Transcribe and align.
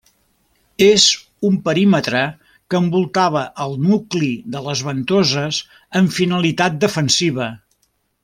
És 0.83 1.03
un 1.49 1.57
perímetre 1.67 2.21
que 2.73 2.79
envoltava 2.85 3.43
el 3.67 3.77
nucli 3.89 4.31
de 4.57 4.63
les 4.69 4.83
Ventoses 4.89 5.61
amb 6.01 6.15
finalitat 6.17 6.83
defensiva. 6.87 7.51